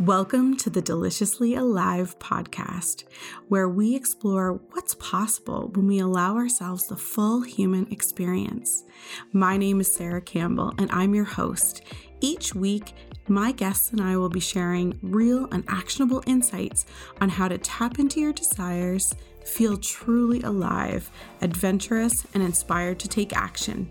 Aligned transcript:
Welcome 0.00 0.56
to 0.58 0.70
the 0.70 0.80
Deliciously 0.80 1.56
Alive 1.56 2.16
podcast, 2.20 3.02
where 3.48 3.68
we 3.68 3.96
explore 3.96 4.60
what's 4.70 4.94
possible 4.94 5.72
when 5.74 5.88
we 5.88 5.98
allow 5.98 6.36
ourselves 6.36 6.86
the 6.86 6.94
full 6.94 7.40
human 7.40 7.90
experience. 7.90 8.84
My 9.32 9.56
name 9.56 9.80
is 9.80 9.92
Sarah 9.92 10.20
Campbell, 10.20 10.72
and 10.78 10.88
I'm 10.92 11.16
your 11.16 11.24
host. 11.24 11.82
Each 12.20 12.54
week, 12.54 12.94
my 13.26 13.50
guests 13.50 13.90
and 13.90 14.00
I 14.00 14.16
will 14.16 14.28
be 14.28 14.38
sharing 14.38 15.00
real 15.02 15.48
and 15.50 15.64
actionable 15.66 16.22
insights 16.28 16.86
on 17.20 17.30
how 17.30 17.48
to 17.48 17.58
tap 17.58 17.98
into 17.98 18.20
your 18.20 18.32
desires, 18.32 19.12
feel 19.44 19.76
truly 19.76 20.40
alive, 20.42 21.10
adventurous, 21.40 22.24
and 22.34 22.42
inspired 22.44 23.00
to 23.00 23.08
take 23.08 23.36
action. 23.36 23.90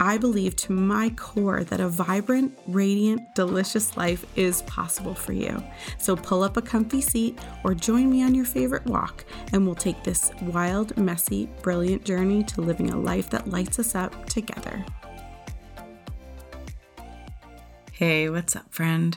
I 0.00 0.18
believe 0.18 0.56
to 0.56 0.72
my 0.72 1.10
core 1.10 1.64
that 1.64 1.80
a 1.80 1.88
vibrant, 1.88 2.58
radiant, 2.66 3.22
delicious 3.34 3.96
life 3.96 4.26
is 4.36 4.62
possible 4.62 5.14
for 5.14 5.32
you. 5.32 5.62
So 5.98 6.16
pull 6.16 6.42
up 6.42 6.56
a 6.56 6.62
comfy 6.62 7.00
seat 7.00 7.38
or 7.62 7.74
join 7.74 8.10
me 8.10 8.22
on 8.22 8.34
your 8.34 8.44
favorite 8.44 8.84
walk, 8.86 9.24
and 9.52 9.64
we'll 9.64 9.76
take 9.76 10.02
this 10.02 10.30
wild, 10.42 10.96
messy, 10.96 11.48
brilliant 11.62 12.04
journey 12.04 12.42
to 12.44 12.60
living 12.60 12.90
a 12.90 12.98
life 12.98 13.30
that 13.30 13.48
lights 13.48 13.78
us 13.78 13.94
up 13.94 14.26
together. 14.26 14.84
Hey, 17.92 18.28
what's 18.28 18.56
up, 18.56 18.74
friend? 18.74 19.16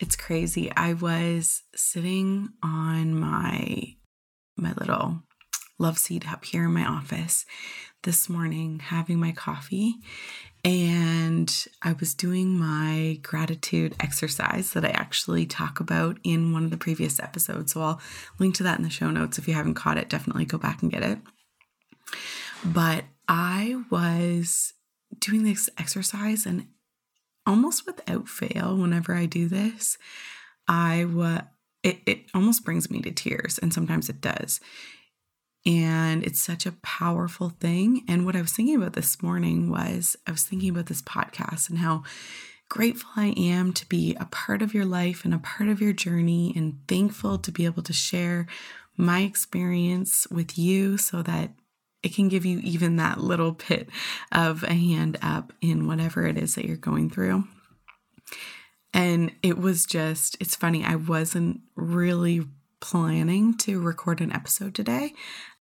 It's 0.00 0.16
crazy. 0.16 0.72
I 0.76 0.94
was 0.94 1.62
sitting 1.76 2.48
on 2.62 3.14
my 3.14 3.94
my 4.56 4.72
little 4.72 5.22
love 5.82 5.98
seat 5.98 6.30
up 6.30 6.44
here 6.44 6.64
in 6.64 6.72
my 6.72 6.84
office 6.84 7.44
this 8.04 8.28
morning 8.28 8.78
having 8.78 9.18
my 9.18 9.32
coffee 9.32 9.96
and 10.64 11.66
I 11.82 11.92
was 11.94 12.14
doing 12.14 12.56
my 12.56 13.18
gratitude 13.22 13.96
exercise 13.98 14.72
that 14.72 14.84
I 14.84 14.90
actually 14.90 15.44
talk 15.44 15.80
about 15.80 16.18
in 16.22 16.52
one 16.52 16.64
of 16.64 16.70
the 16.70 16.76
previous 16.76 17.18
episodes. 17.18 17.72
So 17.72 17.82
I'll 17.82 18.00
link 18.38 18.54
to 18.56 18.62
that 18.62 18.78
in 18.78 18.84
the 18.84 18.90
show 18.90 19.10
notes. 19.10 19.38
If 19.38 19.48
you 19.48 19.54
haven't 19.54 19.74
caught 19.74 19.98
it, 19.98 20.08
definitely 20.08 20.44
go 20.44 20.58
back 20.58 20.80
and 20.80 20.92
get 20.92 21.02
it. 21.02 21.18
But 22.64 23.06
I 23.26 23.82
was 23.90 24.74
doing 25.18 25.42
this 25.42 25.68
exercise 25.78 26.46
and 26.46 26.68
almost 27.44 27.84
without 27.84 28.28
fail, 28.28 28.76
whenever 28.76 29.14
I 29.14 29.26
do 29.26 29.48
this, 29.48 29.98
I 30.68 31.06
was 31.06 31.42
it, 31.82 31.98
it 32.06 32.26
almost 32.32 32.64
brings 32.64 32.90
me 32.90 33.00
to 33.02 33.10
tears, 33.10 33.58
and 33.58 33.74
sometimes 33.74 34.08
it 34.08 34.20
does. 34.20 34.60
And 35.64 36.24
it's 36.24 36.42
such 36.42 36.66
a 36.66 36.72
powerful 36.82 37.50
thing. 37.50 38.04
And 38.08 38.26
what 38.26 38.34
I 38.34 38.40
was 38.40 38.52
thinking 38.52 38.76
about 38.76 38.94
this 38.94 39.22
morning 39.22 39.70
was 39.70 40.16
I 40.26 40.32
was 40.32 40.42
thinking 40.42 40.70
about 40.70 40.86
this 40.86 41.02
podcast 41.02 41.70
and 41.70 41.78
how 41.78 42.02
grateful 42.68 43.10
I 43.16 43.34
am 43.36 43.72
to 43.74 43.88
be 43.88 44.16
a 44.18 44.24
part 44.24 44.62
of 44.62 44.74
your 44.74 44.86
life 44.86 45.24
and 45.24 45.32
a 45.32 45.38
part 45.38 45.68
of 45.68 45.80
your 45.80 45.92
journey, 45.92 46.52
and 46.56 46.78
thankful 46.88 47.38
to 47.38 47.52
be 47.52 47.64
able 47.64 47.82
to 47.82 47.92
share 47.92 48.46
my 48.96 49.20
experience 49.20 50.26
with 50.30 50.58
you 50.58 50.96
so 50.96 51.22
that 51.22 51.50
it 52.02 52.14
can 52.14 52.28
give 52.28 52.44
you 52.44 52.58
even 52.60 52.96
that 52.96 53.20
little 53.20 53.52
bit 53.52 53.88
of 54.32 54.64
a 54.64 54.74
hand 54.74 55.18
up 55.22 55.52
in 55.60 55.86
whatever 55.86 56.26
it 56.26 56.36
is 56.36 56.56
that 56.56 56.64
you're 56.64 56.76
going 56.76 57.08
through. 57.08 57.44
And 58.92 59.32
it 59.42 59.58
was 59.58 59.86
just, 59.86 60.36
it's 60.40 60.56
funny, 60.56 60.84
I 60.84 60.96
wasn't 60.96 61.60
really 61.76 62.46
planning 62.80 63.56
to 63.58 63.80
record 63.80 64.20
an 64.20 64.32
episode 64.32 64.74
today. 64.74 65.14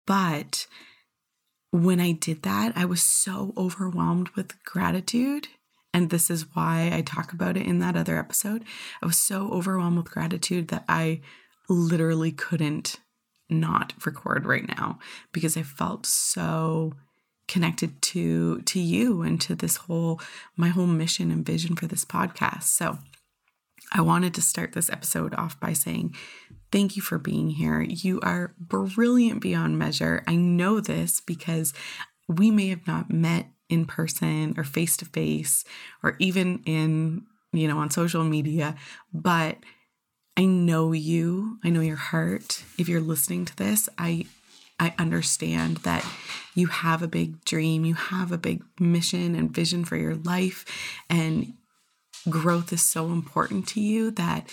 But 0.05 0.67
when 1.71 1.99
I 1.99 2.11
did 2.11 2.43
that, 2.43 2.73
I 2.75 2.85
was 2.85 3.01
so 3.01 3.53
overwhelmed 3.57 4.29
with 4.35 4.63
gratitude. 4.63 5.47
And 5.93 6.09
this 6.09 6.29
is 6.29 6.55
why 6.55 6.91
I 6.93 7.01
talk 7.01 7.33
about 7.33 7.57
it 7.57 7.65
in 7.65 7.79
that 7.79 7.95
other 7.95 8.17
episode. 8.17 8.63
I 9.01 9.05
was 9.05 9.17
so 9.17 9.49
overwhelmed 9.51 9.97
with 9.97 10.11
gratitude 10.11 10.69
that 10.69 10.85
I 10.89 11.21
literally 11.69 12.31
couldn't 12.31 12.97
not 13.49 13.93
record 14.05 14.45
right 14.45 14.67
now 14.67 14.99
because 15.31 15.55
I 15.55 15.63
felt 15.63 16.05
so 16.05 16.93
connected 17.47 18.01
to 18.01 18.61
to 18.61 18.79
you 18.79 19.21
and 19.21 19.39
to 19.41 19.53
this 19.53 19.75
whole 19.75 20.19
my 20.55 20.69
whole 20.69 20.87
mission 20.87 21.29
and 21.29 21.45
vision 21.45 21.75
for 21.75 21.87
this 21.87 22.05
podcast. 22.05 22.63
So 22.63 22.99
I 23.91 24.01
wanted 24.01 24.33
to 24.35 24.41
start 24.41 24.73
this 24.73 24.89
episode 24.89 25.33
off 25.35 25.59
by 25.59 25.73
saying 25.73 26.15
Thank 26.73 26.95
you 26.95 27.03
for 27.03 27.19
being 27.19 27.51
here. 27.51 27.81
You 27.81 28.19
are 28.21 28.55
brilliant 28.57 29.41
beyond 29.41 29.77
measure. 29.77 30.23
I 30.25 30.35
know 30.35 30.79
this 30.79 31.21
because 31.21 31.71
we 32.27 32.49
may 32.49 32.69
have 32.69 32.87
not 32.87 33.13
met 33.13 33.45
in 33.69 33.85
person 33.85 34.55
or 34.57 34.63
face 34.63 34.97
to 34.97 35.05
face 35.05 35.63
or 36.01 36.15
even 36.17 36.63
in, 36.65 37.27
you 37.51 37.67
know, 37.67 37.77
on 37.77 37.91
social 37.91 38.23
media, 38.23 38.73
but 39.13 39.57
I 40.35 40.45
know 40.45 40.93
you. 40.93 41.59
I 41.63 41.69
know 41.69 41.81
your 41.81 41.95
heart. 41.95 42.63
If 42.79 42.89
you're 42.89 43.01
listening 43.01 43.45
to 43.45 43.55
this, 43.55 43.87
I 43.99 44.25
I 44.79 44.95
understand 44.97 45.77
that 45.77 46.03
you 46.55 46.65
have 46.65 47.03
a 47.03 47.07
big 47.07 47.45
dream, 47.45 47.85
you 47.85 47.93
have 47.93 48.31
a 48.31 48.37
big 48.39 48.63
mission 48.79 49.35
and 49.35 49.53
vision 49.53 49.85
for 49.85 49.95
your 49.95 50.15
life 50.15 50.65
and 51.07 51.53
growth 52.29 52.73
is 52.73 52.81
so 52.81 53.07
important 53.07 53.67
to 53.67 53.81
you 53.81 54.09
that 54.09 54.49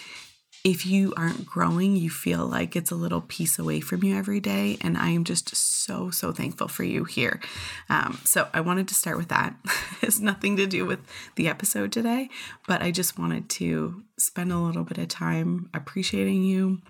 if 0.62 0.84
you 0.84 1.14
aren't 1.16 1.46
growing, 1.46 1.96
you 1.96 2.10
feel 2.10 2.46
like 2.46 2.76
it's 2.76 2.90
a 2.90 2.96
little 2.96 3.22
piece 3.22 3.58
away 3.58 3.80
from 3.80 4.04
you 4.04 4.14
every 4.16 4.40
day. 4.40 4.76
And 4.82 4.98
I 4.98 5.10
am 5.10 5.24
just 5.24 5.54
so, 5.56 6.10
so 6.10 6.32
thankful 6.32 6.68
for 6.68 6.84
you 6.84 7.04
here. 7.04 7.40
Um, 7.88 8.20
so 8.24 8.48
I 8.52 8.60
wanted 8.60 8.86
to 8.88 8.94
start 8.94 9.16
with 9.16 9.28
that. 9.28 9.56
it 9.64 10.06
has 10.06 10.20
nothing 10.20 10.56
to 10.56 10.66
do 10.66 10.84
with 10.84 11.00
the 11.36 11.48
episode 11.48 11.92
today, 11.92 12.28
but 12.66 12.82
I 12.82 12.90
just 12.90 13.18
wanted 13.18 13.48
to 13.50 14.02
spend 14.18 14.52
a 14.52 14.58
little 14.58 14.84
bit 14.84 14.98
of 14.98 15.08
time 15.08 15.70
appreciating 15.72 16.44
you 16.44 16.82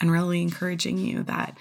and 0.00 0.10
really 0.10 0.42
encouraging 0.42 0.98
you 0.98 1.22
that 1.22 1.56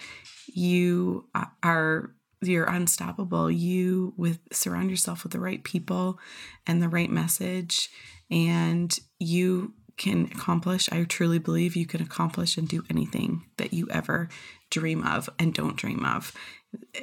you 0.47 1.25
are 1.63 2.13
you're 2.41 2.65
unstoppable 2.65 3.51
you 3.51 4.13
with 4.15 4.39
surround 4.51 4.89
yourself 4.89 5.23
with 5.23 5.33
the 5.33 5.39
right 5.39 5.63
people 5.63 6.17
and 6.65 6.81
the 6.81 6.87
right 6.87 7.09
message 7.09 7.89
and 8.31 8.97
you 9.19 9.73
can 9.99 10.25
accomplish. 10.25 10.89
I 10.91 11.03
truly 11.03 11.37
believe 11.37 11.75
you 11.75 11.85
can 11.85 12.01
accomplish 12.01 12.57
and 12.57 12.67
do 12.67 12.83
anything 12.89 13.45
that 13.57 13.73
you 13.73 13.87
ever 13.91 14.29
dream 14.71 15.03
of 15.03 15.29
and 15.37 15.53
don't 15.53 15.75
dream 15.75 16.03
of, 16.03 16.33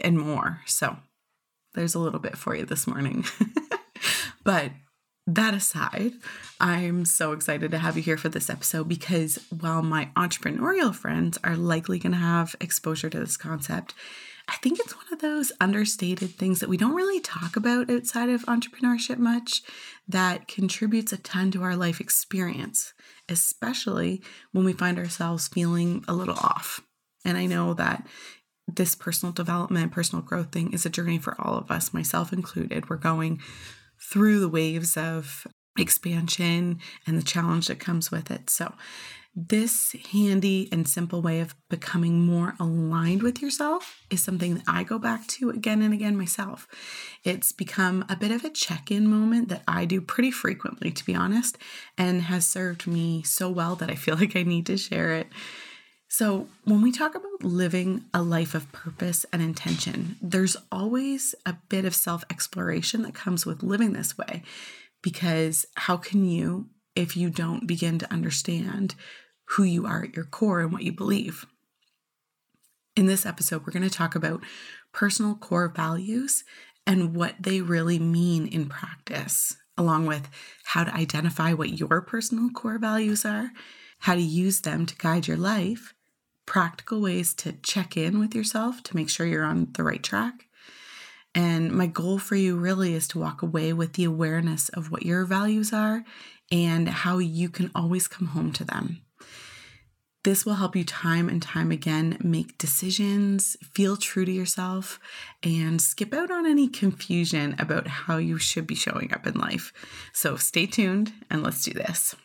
and 0.02 0.18
more. 0.18 0.62
So, 0.66 0.96
there's 1.74 1.94
a 1.94 2.00
little 2.00 2.20
bit 2.20 2.36
for 2.36 2.56
you 2.56 2.64
this 2.64 2.86
morning. 2.86 3.24
but 4.44 4.72
that 5.26 5.54
aside, 5.54 6.12
I'm 6.60 7.04
so 7.04 7.32
excited 7.32 7.70
to 7.72 7.78
have 7.78 7.96
you 7.96 8.02
here 8.02 8.16
for 8.16 8.28
this 8.28 8.48
episode 8.48 8.88
because 8.88 9.38
while 9.50 9.82
my 9.82 10.08
entrepreneurial 10.16 10.94
friends 10.94 11.38
are 11.44 11.56
likely 11.56 11.98
going 11.98 12.12
to 12.12 12.18
have 12.18 12.54
exposure 12.60 13.10
to 13.10 13.18
this 13.18 13.36
concept, 13.36 13.92
I 14.48 14.56
think 14.56 14.78
it's 14.78 14.96
one 14.96 15.12
of 15.12 15.20
those 15.20 15.50
understated 15.60 16.30
things 16.30 16.60
that 16.60 16.68
we 16.68 16.76
don't 16.76 16.94
really 16.94 17.20
talk 17.20 17.56
about 17.56 17.90
outside 17.90 18.28
of 18.28 18.44
entrepreneurship 18.44 19.18
much 19.18 19.62
that 20.06 20.46
contributes 20.46 21.12
a 21.12 21.16
ton 21.16 21.50
to 21.50 21.62
our 21.62 21.74
life 21.74 22.00
experience, 22.00 22.94
especially 23.28 24.22
when 24.52 24.64
we 24.64 24.72
find 24.72 24.98
ourselves 24.98 25.48
feeling 25.48 26.04
a 26.06 26.14
little 26.14 26.36
off. 26.36 26.80
And 27.24 27.36
I 27.36 27.46
know 27.46 27.74
that 27.74 28.06
this 28.68 28.94
personal 28.94 29.32
development, 29.32 29.92
personal 29.92 30.24
growth 30.24 30.52
thing 30.52 30.72
is 30.72 30.86
a 30.86 30.90
journey 30.90 31.18
for 31.18 31.34
all 31.40 31.56
of 31.56 31.70
us, 31.70 31.92
myself 31.92 32.32
included. 32.32 32.88
We're 32.88 32.96
going 32.96 33.40
through 34.00 34.40
the 34.40 34.48
waves 34.48 34.96
of 34.96 35.46
expansion 35.78 36.78
and 37.06 37.18
the 37.18 37.24
challenge 37.24 37.66
that 37.66 37.80
comes 37.80 38.10
with 38.10 38.30
it. 38.30 38.48
So, 38.50 38.74
this 39.38 39.94
handy 40.12 40.66
and 40.72 40.88
simple 40.88 41.20
way 41.20 41.40
of 41.40 41.54
becoming 41.68 42.24
more 42.24 42.54
aligned 42.58 43.22
with 43.22 43.42
yourself 43.42 44.00
is 44.08 44.24
something 44.24 44.54
that 44.54 44.64
I 44.66 44.82
go 44.82 44.98
back 44.98 45.26
to 45.26 45.50
again 45.50 45.82
and 45.82 45.92
again 45.92 46.16
myself. 46.16 46.66
It's 47.22 47.52
become 47.52 48.06
a 48.08 48.16
bit 48.16 48.30
of 48.30 48.44
a 48.44 48.50
check 48.50 48.90
in 48.90 49.06
moment 49.06 49.50
that 49.50 49.62
I 49.68 49.84
do 49.84 50.00
pretty 50.00 50.30
frequently, 50.30 50.90
to 50.90 51.04
be 51.04 51.14
honest, 51.14 51.58
and 51.98 52.22
has 52.22 52.46
served 52.46 52.86
me 52.86 53.22
so 53.24 53.50
well 53.50 53.76
that 53.76 53.90
I 53.90 53.94
feel 53.94 54.16
like 54.16 54.36
I 54.36 54.42
need 54.42 54.64
to 54.66 54.78
share 54.78 55.12
it. 55.12 55.26
So, 56.08 56.46
when 56.64 56.80
we 56.80 56.92
talk 56.92 57.14
about 57.14 57.44
living 57.44 58.04
a 58.14 58.22
life 58.22 58.54
of 58.54 58.72
purpose 58.72 59.26
and 59.34 59.42
intention, 59.42 60.16
there's 60.22 60.56
always 60.72 61.34
a 61.44 61.56
bit 61.68 61.84
of 61.84 61.94
self 61.94 62.24
exploration 62.30 63.02
that 63.02 63.12
comes 63.12 63.44
with 63.44 63.62
living 63.62 63.92
this 63.92 64.16
way. 64.16 64.42
Because 65.02 65.66
how 65.74 65.98
can 65.98 66.24
you, 66.24 66.68
if 66.94 67.18
you 67.18 67.28
don't 67.28 67.66
begin 67.66 67.98
to 67.98 68.10
understand 68.10 68.94
who 69.50 69.62
you 69.62 69.86
are 69.86 70.04
at 70.04 70.14
your 70.14 70.24
core 70.24 70.60
and 70.60 70.72
what 70.72 70.82
you 70.82 70.92
believe. 70.92 71.46
In 72.96 73.06
this 73.06 73.26
episode, 73.26 73.66
we're 73.66 73.72
going 73.72 73.88
to 73.88 73.90
talk 73.90 74.14
about 74.14 74.42
personal 74.92 75.34
core 75.34 75.68
values 75.68 76.44
and 76.86 77.14
what 77.14 77.34
they 77.40 77.60
really 77.60 77.98
mean 77.98 78.46
in 78.46 78.66
practice, 78.66 79.56
along 79.76 80.06
with 80.06 80.28
how 80.64 80.84
to 80.84 80.94
identify 80.94 81.52
what 81.52 81.78
your 81.78 82.00
personal 82.00 82.48
core 82.50 82.78
values 82.78 83.24
are, 83.24 83.50
how 84.00 84.14
to 84.14 84.20
use 84.20 84.60
them 84.60 84.86
to 84.86 84.96
guide 84.96 85.26
your 85.26 85.36
life, 85.36 85.94
practical 86.46 87.00
ways 87.00 87.34
to 87.34 87.52
check 87.52 87.96
in 87.96 88.18
with 88.18 88.34
yourself 88.34 88.82
to 88.84 88.96
make 88.96 89.10
sure 89.10 89.26
you're 89.26 89.44
on 89.44 89.68
the 89.74 89.82
right 89.82 90.02
track. 90.02 90.46
And 91.34 91.72
my 91.72 91.86
goal 91.86 92.18
for 92.18 92.34
you 92.34 92.56
really 92.56 92.94
is 92.94 93.06
to 93.08 93.18
walk 93.18 93.42
away 93.42 93.72
with 93.72 93.92
the 93.92 94.04
awareness 94.04 94.70
of 94.70 94.90
what 94.90 95.04
your 95.04 95.26
values 95.26 95.72
are 95.72 96.04
and 96.50 96.88
how 96.88 97.18
you 97.18 97.50
can 97.50 97.70
always 97.74 98.08
come 98.08 98.28
home 98.28 98.52
to 98.52 98.64
them. 98.64 99.02
This 100.26 100.44
will 100.44 100.54
help 100.54 100.74
you 100.74 100.82
time 100.82 101.28
and 101.28 101.40
time 101.40 101.70
again 101.70 102.18
make 102.20 102.58
decisions, 102.58 103.56
feel 103.74 103.96
true 103.96 104.24
to 104.24 104.32
yourself, 104.32 104.98
and 105.44 105.80
skip 105.80 106.12
out 106.12 106.32
on 106.32 106.44
any 106.44 106.66
confusion 106.66 107.54
about 107.60 107.86
how 107.86 108.16
you 108.16 108.36
should 108.36 108.66
be 108.66 108.74
showing 108.74 109.14
up 109.14 109.24
in 109.24 109.38
life. 109.38 109.72
So 110.12 110.34
stay 110.34 110.66
tuned 110.66 111.12
and 111.30 111.44
let's 111.44 111.62
do 111.62 111.70
this. 111.70 112.16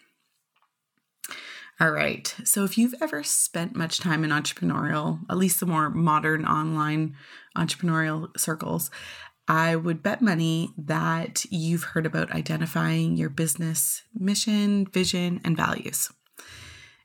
All 1.80 1.92
right. 1.92 2.36
So, 2.44 2.64
if 2.64 2.76
you've 2.76 2.96
ever 3.00 3.22
spent 3.22 3.76
much 3.76 4.00
time 4.00 4.24
in 4.24 4.32
entrepreneurial, 4.32 5.20
at 5.30 5.38
least 5.38 5.60
the 5.60 5.68
more 5.68 5.92
modern 5.92 6.44
online 6.44 7.16
entrepreneurial 7.56 8.36
circles, 8.36 8.90
I 9.48 9.76
would 9.76 10.02
bet 10.02 10.24
money 10.24 10.74
that 10.76 11.46
you've 11.52 11.84
heard 11.84 12.08
about 12.08 12.32
identifying 12.32 13.16
your 13.16 13.30
business 13.30 14.02
mission, 14.12 14.88
vision, 14.88 15.40
and 15.44 15.56
values. 15.56 16.10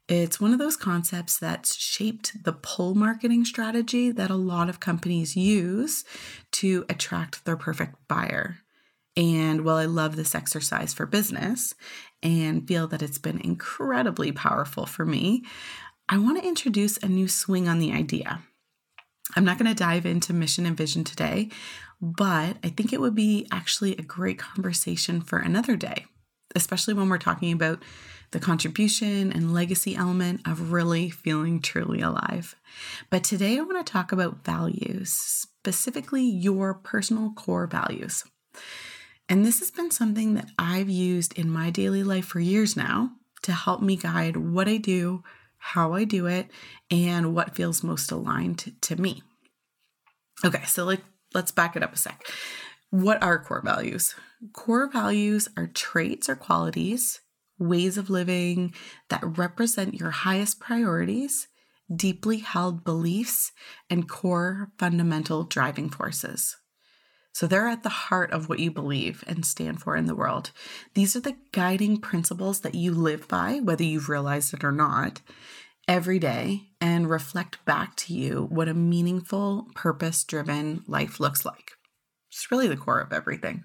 It's 0.08 0.40
one 0.40 0.52
of 0.52 0.60
those 0.60 0.76
concepts 0.76 1.36
that's 1.36 1.76
shaped 1.76 2.44
the 2.44 2.52
pull 2.52 2.94
marketing 2.94 3.44
strategy 3.44 4.12
that 4.12 4.30
a 4.30 4.36
lot 4.36 4.68
of 4.68 4.78
companies 4.78 5.36
use 5.36 6.04
to 6.52 6.84
attract 6.88 7.44
their 7.44 7.56
perfect 7.56 7.96
buyer. 8.06 8.58
And 9.16 9.64
while 9.64 9.76
I 9.76 9.86
love 9.86 10.14
this 10.14 10.34
exercise 10.34 10.94
for 10.94 11.06
business 11.06 11.74
and 12.22 12.68
feel 12.68 12.86
that 12.88 13.02
it's 13.02 13.18
been 13.18 13.40
incredibly 13.40 14.30
powerful 14.30 14.86
for 14.86 15.04
me, 15.04 15.42
I 16.08 16.18
want 16.18 16.40
to 16.40 16.46
introduce 16.46 16.98
a 16.98 17.08
new 17.08 17.26
swing 17.26 17.68
on 17.68 17.80
the 17.80 17.92
idea. 17.92 18.42
I'm 19.34 19.44
not 19.44 19.58
going 19.58 19.68
to 19.68 19.74
dive 19.74 20.06
into 20.06 20.32
mission 20.32 20.66
and 20.66 20.76
vision 20.76 21.02
today, 21.02 21.50
but 22.00 22.58
I 22.62 22.68
think 22.68 22.92
it 22.92 23.00
would 23.00 23.14
be 23.14 23.48
actually 23.50 23.96
a 23.96 24.02
great 24.02 24.38
conversation 24.38 25.20
for 25.20 25.38
another 25.38 25.74
day, 25.74 26.06
especially 26.54 26.94
when 26.94 27.08
we're 27.08 27.18
talking 27.18 27.52
about 27.52 27.82
the 28.30 28.40
contribution 28.40 29.32
and 29.32 29.54
legacy 29.54 29.94
element 29.94 30.40
of 30.46 30.72
really 30.72 31.10
feeling 31.10 31.60
truly 31.60 32.00
alive. 32.00 32.56
But 33.10 33.24
today 33.24 33.58
I 33.58 33.62
want 33.62 33.84
to 33.84 33.92
talk 33.92 34.12
about 34.12 34.44
values, 34.44 35.12
specifically 35.12 36.24
your 36.24 36.74
personal 36.74 37.32
core 37.32 37.66
values. 37.66 38.24
And 39.28 39.44
this 39.44 39.58
has 39.58 39.70
been 39.70 39.90
something 39.90 40.34
that 40.34 40.50
I've 40.58 40.88
used 40.88 41.36
in 41.38 41.50
my 41.50 41.70
daily 41.70 42.02
life 42.02 42.26
for 42.26 42.40
years 42.40 42.76
now 42.76 43.10
to 43.42 43.52
help 43.52 43.82
me 43.82 43.96
guide 43.96 44.36
what 44.36 44.68
I 44.68 44.76
do, 44.76 45.22
how 45.58 45.94
I 45.94 46.04
do 46.04 46.26
it, 46.26 46.50
and 46.90 47.34
what 47.34 47.54
feels 47.54 47.82
most 47.82 48.10
aligned 48.12 48.74
to 48.82 49.00
me. 49.00 49.22
Okay, 50.44 50.64
so 50.64 50.84
like 50.84 51.00
let's 51.34 51.50
back 51.50 51.76
it 51.76 51.82
up 51.82 51.94
a 51.94 51.96
sec. 51.96 52.24
What 52.90 53.22
are 53.22 53.42
core 53.42 53.62
values? 53.62 54.14
Core 54.52 54.88
values 54.88 55.48
are 55.56 55.66
traits 55.66 56.28
or 56.28 56.36
qualities 56.36 57.20
ways 57.58 57.98
of 57.98 58.10
living 58.10 58.74
that 59.08 59.38
represent 59.38 59.94
your 59.94 60.10
highest 60.10 60.60
priorities, 60.60 61.48
deeply 61.94 62.38
held 62.38 62.84
beliefs, 62.84 63.52
and 63.88 64.08
core 64.08 64.70
fundamental 64.78 65.44
driving 65.44 65.88
forces. 65.88 66.56
So 67.32 67.46
they're 67.46 67.68
at 67.68 67.82
the 67.82 67.90
heart 67.90 68.30
of 68.30 68.48
what 68.48 68.60
you 68.60 68.70
believe 68.70 69.22
and 69.26 69.44
stand 69.44 69.82
for 69.82 69.94
in 69.94 70.06
the 70.06 70.14
world. 70.14 70.52
These 70.94 71.14
are 71.16 71.20
the 71.20 71.36
guiding 71.52 71.98
principles 71.98 72.60
that 72.60 72.74
you 72.74 72.92
live 72.92 73.28
by, 73.28 73.60
whether 73.62 73.84
you've 73.84 74.08
realized 74.08 74.54
it 74.54 74.64
or 74.64 74.72
not, 74.72 75.20
every 75.86 76.18
day 76.18 76.70
and 76.80 77.10
reflect 77.10 77.62
back 77.64 77.94
to 77.96 78.14
you 78.14 78.46
what 78.50 78.68
a 78.68 78.74
meaningful, 78.74 79.66
purpose 79.74 80.24
driven 80.24 80.82
life 80.86 81.20
looks 81.20 81.44
like. 81.44 81.72
It's 82.30 82.50
really 82.50 82.68
the 82.68 82.76
core 82.76 83.00
of 83.00 83.12
everything. 83.12 83.64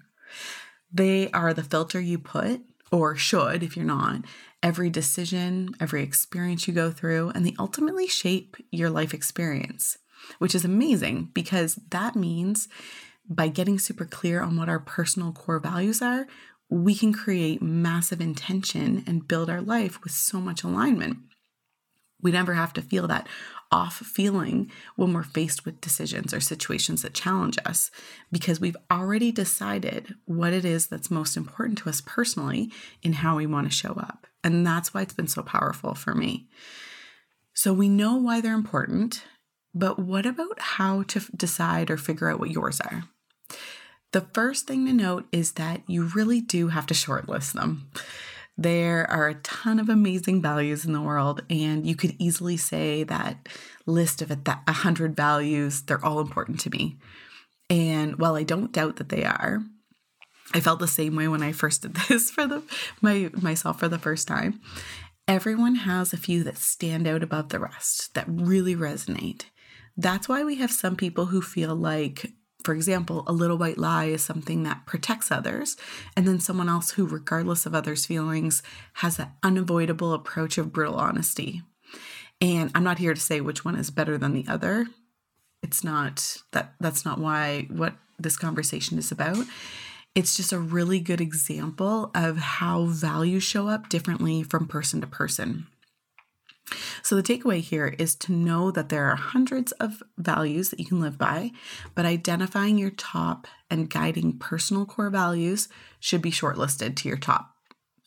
They 0.92 1.30
are 1.30 1.54
the 1.54 1.62
filter 1.62 2.00
you 2.00 2.18
put 2.18 2.60
or 2.92 3.16
should 3.16 3.62
if 3.62 3.76
you're 3.76 3.84
not, 3.84 4.22
every 4.62 4.90
decision, 4.90 5.74
every 5.80 6.02
experience 6.02 6.68
you 6.68 6.74
go 6.74 6.92
through, 6.92 7.30
and 7.30 7.44
they 7.44 7.56
ultimately 7.58 8.06
shape 8.06 8.56
your 8.70 8.90
life 8.90 9.12
experience, 9.12 9.98
which 10.38 10.54
is 10.54 10.64
amazing 10.64 11.30
because 11.34 11.80
that 11.90 12.14
means 12.14 12.68
by 13.28 13.48
getting 13.48 13.78
super 13.78 14.04
clear 14.04 14.42
on 14.42 14.56
what 14.56 14.68
our 14.68 14.78
personal 14.78 15.32
core 15.32 15.58
values 15.58 16.02
are, 16.02 16.26
we 16.68 16.94
can 16.94 17.12
create 17.12 17.62
massive 17.62 18.20
intention 18.20 19.04
and 19.06 19.28
build 19.28 19.50
our 19.50 19.60
life 19.60 20.02
with 20.02 20.12
so 20.12 20.40
much 20.40 20.62
alignment. 20.62 21.18
We 22.20 22.30
never 22.30 22.54
have 22.54 22.72
to 22.74 22.82
feel 22.82 23.08
that 23.08 23.26
off 23.72 23.96
feeling 23.96 24.70
when 24.96 25.12
we're 25.12 25.22
faced 25.22 25.64
with 25.64 25.80
decisions 25.80 26.32
or 26.34 26.40
situations 26.40 27.02
that 27.02 27.14
challenge 27.14 27.58
us 27.64 27.90
because 28.30 28.60
we've 28.60 28.76
already 28.90 29.32
decided 29.32 30.14
what 30.26 30.52
it 30.52 30.64
is 30.64 30.86
that's 30.86 31.10
most 31.10 31.36
important 31.36 31.78
to 31.78 31.88
us 31.88 32.02
personally 32.02 32.70
in 33.02 33.14
how 33.14 33.36
we 33.36 33.46
want 33.46 33.68
to 33.68 33.76
show 33.76 33.92
up. 33.94 34.26
And 34.44 34.66
that's 34.66 34.92
why 34.92 35.02
it's 35.02 35.14
been 35.14 35.26
so 35.26 35.42
powerful 35.42 35.94
for 35.94 36.14
me. 36.14 36.46
So 37.54 37.72
we 37.72 37.88
know 37.88 38.16
why 38.16 38.40
they're 38.40 38.54
important, 38.54 39.24
but 39.74 39.98
what 39.98 40.26
about 40.26 40.60
how 40.60 41.02
to 41.04 41.20
decide 41.34 41.90
or 41.90 41.96
figure 41.96 42.28
out 42.28 42.38
what 42.38 42.50
yours 42.50 42.80
are? 42.80 43.04
The 44.12 44.22
first 44.32 44.66
thing 44.66 44.84
to 44.86 44.92
note 44.92 45.26
is 45.32 45.52
that 45.52 45.82
you 45.86 46.04
really 46.04 46.40
do 46.40 46.68
have 46.68 46.86
to 46.86 46.94
shortlist 46.94 47.52
them. 47.52 47.90
There 48.56 49.10
are 49.10 49.28
a 49.28 49.34
ton 49.36 49.78
of 49.78 49.88
amazing 49.88 50.42
values 50.42 50.84
in 50.84 50.92
the 50.92 51.00
world, 51.00 51.42
and 51.48 51.86
you 51.86 51.96
could 51.96 52.14
easily 52.18 52.56
say 52.56 53.02
that 53.04 53.48
list 53.86 54.20
of 54.20 54.30
a 54.30 54.72
hundred 54.72 55.16
values, 55.16 55.82
they're 55.82 56.04
all 56.04 56.20
important 56.20 56.60
to 56.60 56.70
me. 56.70 56.98
And 57.70 58.18
while 58.18 58.36
I 58.36 58.42
don't 58.42 58.72
doubt 58.72 58.96
that 58.96 59.08
they 59.08 59.24
are, 59.24 59.62
I 60.52 60.60
felt 60.60 60.80
the 60.80 60.88
same 60.88 61.16
way 61.16 61.28
when 61.28 61.42
I 61.42 61.52
first 61.52 61.82
did 61.82 61.94
this 62.08 62.30
for 62.30 62.46
the 62.46 62.62
my 63.00 63.30
myself 63.40 63.80
for 63.80 63.88
the 63.88 63.98
first 63.98 64.28
time. 64.28 64.60
Everyone 65.26 65.76
has 65.76 66.12
a 66.12 66.18
few 66.18 66.42
that 66.44 66.58
stand 66.58 67.06
out 67.06 67.22
above 67.22 67.48
the 67.48 67.60
rest 67.60 68.12
that 68.14 68.26
really 68.28 68.74
resonate. 68.74 69.44
That's 69.96 70.28
why 70.28 70.42
we 70.42 70.56
have 70.56 70.72
some 70.72 70.96
people 70.96 71.26
who 71.26 71.40
feel 71.40 71.76
like 71.76 72.32
for 72.64 72.74
example, 72.74 73.24
a 73.26 73.32
little 73.32 73.58
white 73.58 73.78
lie 73.78 74.06
is 74.06 74.24
something 74.24 74.62
that 74.62 74.86
protects 74.86 75.30
others, 75.30 75.76
and 76.16 76.26
then 76.26 76.40
someone 76.40 76.68
else 76.68 76.92
who, 76.92 77.06
regardless 77.06 77.66
of 77.66 77.74
others' 77.74 78.06
feelings, 78.06 78.62
has 78.94 79.16
that 79.16 79.32
unavoidable 79.42 80.12
approach 80.12 80.58
of 80.58 80.72
brutal 80.72 80.96
honesty. 80.96 81.62
And 82.40 82.70
I'm 82.74 82.84
not 82.84 82.98
here 82.98 83.14
to 83.14 83.20
say 83.20 83.40
which 83.40 83.64
one 83.64 83.76
is 83.76 83.90
better 83.90 84.18
than 84.18 84.32
the 84.32 84.46
other. 84.48 84.86
It's 85.62 85.84
not 85.84 86.42
that 86.50 86.74
that's 86.80 87.04
not 87.04 87.18
why 87.18 87.68
what 87.70 87.94
this 88.18 88.36
conversation 88.36 88.98
is 88.98 89.12
about. 89.12 89.46
It's 90.14 90.36
just 90.36 90.52
a 90.52 90.58
really 90.58 91.00
good 91.00 91.20
example 91.20 92.10
of 92.14 92.36
how 92.36 92.84
values 92.86 93.44
show 93.44 93.68
up 93.68 93.88
differently 93.88 94.42
from 94.42 94.66
person 94.66 95.00
to 95.00 95.06
person. 95.06 95.66
So, 97.02 97.16
the 97.16 97.22
takeaway 97.22 97.60
here 97.60 97.94
is 97.98 98.14
to 98.16 98.32
know 98.32 98.70
that 98.70 98.88
there 98.88 99.06
are 99.10 99.16
hundreds 99.16 99.72
of 99.72 100.02
values 100.16 100.70
that 100.70 100.78
you 100.78 100.86
can 100.86 101.00
live 101.00 101.18
by, 101.18 101.50
but 101.94 102.06
identifying 102.06 102.78
your 102.78 102.90
top 102.90 103.46
and 103.68 103.90
guiding 103.90 104.38
personal 104.38 104.86
core 104.86 105.10
values 105.10 105.68
should 106.00 106.22
be 106.22 106.30
shortlisted 106.30 106.96
to 106.96 107.08
your 107.08 107.18
top. 107.18 107.50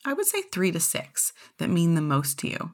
I 0.06 0.14
would 0.14 0.26
say 0.26 0.42
three 0.44 0.72
to 0.72 0.80
six 0.80 1.34
that 1.58 1.70
mean 1.70 1.96
the 1.96 2.02
most 2.02 2.40
to 2.40 2.48
you. 2.48 2.72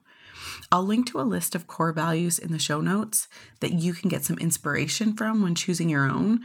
I'll 0.72 0.84
link 0.84 1.08
to 1.08 1.20
a 1.20 1.24
list 1.24 1.56
of 1.56 1.68
core 1.68 1.94
values 1.94 2.40
in 2.40 2.52
the 2.52 2.60
show 2.60 2.82
notes 2.82 3.28
that 3.60 3.74
you 3.74 3.94
can 3.94 4.10
get 4.10 4.24
some 4.24 4.38
inspiration 4.38 5.14
from 5.14 5.42
when 5.42 5.56
choosing 5.56 5.90
your 5.90 6.10
own 6.10 6.42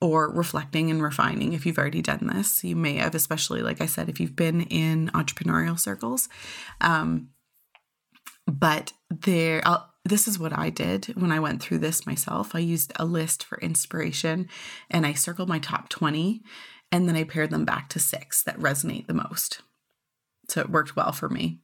or 0.00 0.30
reflecting 0.30 0.90
and 0.90 1.02
refining 1.02 1.52
if 1.52 1.64
you've 1.64 1.78
already 1.78 2.02
done 2.02 2.30
this. 2.32 2.62
You 2.62 2.76
may 2.76 2.96
have, 2.96 3.14
especially 3.14 3.62
like 3.62 3.80
I 3.80 3.86
said, 3.86 4.08
if 4.08 4.20
you've 4.20 4.36
been 4.36 4.62
in 4.62 5.08
entrepreneurial 5.08 5.78
circles. 5.78 6.28
Um, 6.80 7.30
but 8.46 8.92
there, 9.10 9.62
I'll, 9.64 9.92
this 10.04 10.28
is 10.28 10.38
what 10.38 10.56
I 10.56 10.70
did 10.70 11.06
when 11.16 11.32
I 11.32 11.40
went 11.40 11.62
through 11.62 11.78
this 11.78 12.06
myself. 12.06 12.54
I 12.54 12.60
used 12.60 12.92
a 12.96 13.04
list 13.04 13.42
for 13.42 13.58
inspiration 13.58 14.48
and 14.90 15.04
I 15.04 15.12
circled 15.14 15.48
my 15.48 15.58
top 15.58 15.88
20 15.88 16.42
and 16.92 17.08
then 17.08 17.16
I 17.16 17.24
pared 17.24 17.50
them 17.50 17.64
back 17.64 17.88
to 17.90 17.98
six 17.98 18.42
that 18.44 18.58
resonate 18.58 19.08
the 19.08 19.14
most. 19.14 19.62
So 20.48 20.60
it 20.60 20.70
worked 20.70 20.94
well 20.94 21.10
for 21.10 21.28
me. 21.28 21.58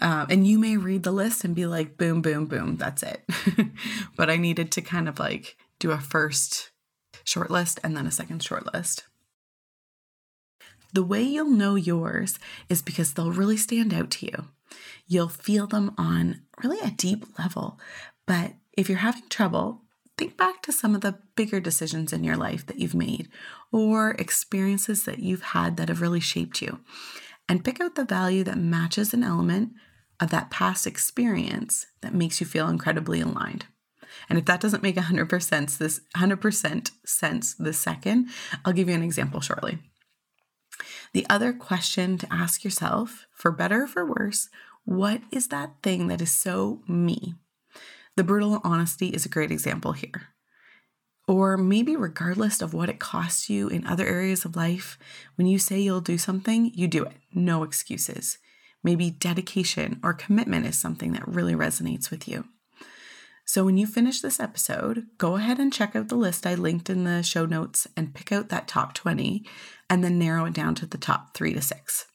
Um, 0.00 0.26
and 0.30 0.46
you 0.46 0.58
may 0.58 0.76
read 0.76 1.02
the 1.02 1.12
list 1.12 1.44
and 1.44 1.54
be 1.54 1.66
like, 1.66 1.96
boom, 1.96 2.22
boom, 2.22 2.46
boom, 2.46 2.76
that's 2.76 3.02
it. 3.02 3.24
but 4.16 4.30
I 4.30 4.36
needed 4.36 4.70
to 4.72 4.80
kind 4.80 5.08
of 5.08 5.18
like 5.18 5.56
do 5.78 5.90
a 5.90 5.98
first 5.98 6.70
short 7.24 7.50
list 7.50 7.80
and 7.82 7.96
then 7.96 8.06
a 8.06 8.12
second 8.12 8.42
short 8.42 8.72
list. 8.72 9.04
The 10.92 11.02
way 11.02 11.22
you'll 11.22 11.50
know 11.50 11.74
yours 11.74 12.38
is 12.68 12.82
because 12.82 13.14
they'll 13.14 13.32
really 13.32 13.56
stand 13.56 13.92
out 13.92 14.10
to 14.12 14.26
you. 14.26 14.48
You'll 15.06 15.28
feel 15.28 15.66
them 15.66 15.94
on 15.98 16.42
really 16.62 16.80
a 16.80 16.90
deep 16.90 17.38
level. 17.38 17.78
But 18.26 18.54
if 18.72 18.88
you're 18.88 18.98
having 18.98 19.28
trouble, 19.28 19.82
think 20.16 20.36
back 20.36 20.62
to 20.62 20.72
some 20.72 20.94
of 20.94 21.00
the 21.00 21.18
bigger 21.34 21.60
decisions 21.60 22.12
in 22.12 22.24
your 22.24 22.36
life 22.36 22.66
that 22.66 22.78
you've 22.78 22.94
made 22.94 23.28
or 23.72 24.12
experiences 24.12 25.04
that 25.04 25.18
you've 25.18 25.42
had 25.42 25.76
that 25.76 25.88
have 25.88 26.00
really 26.00 26.20
shaped 26.20 26.62
you 26.62 26.80
and 27.48 27.64
pick 27.64 27.80
out 27.80 27.94
the 27.94 28.04
value 28.04 28.44
that 28.44 28.58
matches 28.58 29.12
an 29.12 29.24
element 29.24 29.72
of 30.20 30.30
that 30.30 30.50
past 30.50 30.86
experience 30.86 31.86
that 32.00 32.14
makes 32.14 32.40
you 32.40 32.46
feel 32.46 32.68
incredibly 32.68 33.20
aligned. 33.20 33.66
And 34.28 34.38
if 34.38 34.44
that 34.44 34.60
doesn't 34.60 34.82
make 34.82 34.96
100% 34.96 35.42
sense 35.42 35.76
this 35.76 36.00
100% 36.16 36.90
sense 37.04 37.54
this 37.54 37.78
second, 37.78 38.28
I'll 38.64 38.72
give 38.72 38.88
you 38.88 38.94
an 38.94 39.02
example 39.02 39.40
shortly. 39.40 39.78
The 41.14 41.26
other 41.30 41.52
question 41.52 42.18
to 42.18 42.32
ask 42.32 42.64
yourself, 42.64 43.26
for 43.32 43.52
better 43.52 43.84
or 43.84 43.86
for 43.86 44.04
worse, 44.04 44.48
what 44.84 45.22
is 45.30 45.48
that 45.48 45.76
thing 45.80 46.08
that 46.08 46.20
is 46.20 46.32
so 46.32 46.82
me? 46.88 47.34
The 48.16 48.24
brutal 48.24 48.60
honesty 48.64 49.08
is 49.08 49.24
a 49.24 49.28
great 49.28 49.52
example 49.52 49.92
here. 49.92 50.28
Or 51.28 51.56
maybe, 51.56 51.94
regardless 51.94 52.60
of 52.60 52.74
what 52.74 52.88
it 52.88 52.98
costs 52.98 53.48
you 53.48 53.68
in 53.68 53.86
other 53.86 54.04
areas 54.04 54.44
of 54.44 54.56
life, 54.56 54.98
when 55.36 55.46
you 55.46 55.58
say 55.58 55.78
you'll 55.78 56.00
do 56.00 56.18
something, 56.18 56.72
you 56.74 56.88
do 56.88 57.04
it. 57.04 57.16
No 57.32 57.62
excuses. 57.62 58.38
Maybe 58.82 59.10
dedication 59.10 60.00
or 60.02 60.14
commitment 60.14 60.66
is 60.66 60.78
something 60.78 61.12
that 61.12 61.26
really 61.26 61.54
resonates 61.54 62.10
with 62.10 62.28
you. 62.28 62.44
So, 63.46 63.64
when 63.64 63.76
you 63.76 63.86
finish 63.86 64.20
this 64.20 64.40
episode, 64.40 65.06
go 65.18 65.36
ahead 65.36 65.58
and 65.58 65.72
check 65.72 65.94
out 65.94 66.08
the 66.08 66.14
list 66.14 66.46
I 66.46 66.54
linked 66.54 66.88
in 66.88 67.04
the 67.04 67.22
show 67.22 67.44
notes 67.44 67.86
and 67.96 68.14
pick 68.14 68.32
out 68.32 68.48
that 68.48 68.66
top 68.66 68.94
20 68.94 69.44
and 69.90 70.02
then 70.02 70.18
narrow 70.18 70.46
it 70.46 70.54
down 70.54 70.74
to 70.76 70.86
the 70.86 70.96
top 70.96 71.34
three 71.34 71.52
to 71.52 71.60
six. 71.60 72.06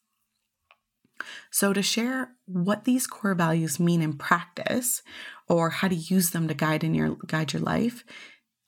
So, 1.52 1.72
to 1.72 1.84
share 1.84 2.32
what 2.46 2.86
these 2.86 3.06
core 3.06 3.36
values 3.36 3.80
mean 3.80 4.02
in 4.02 4.14
practice 4.14 5.04
or 5.48 5.70
how 5.70 5.88
to 5.88 5.96
use 5.96 6.32
them 6.32 6.48
to 6.48 6.54
guide 6.54 6.84
in 6.84 6.96
your 6.96 7.16
guide 7.28 7.54
your 7.54 7.62
life 7.62 8.04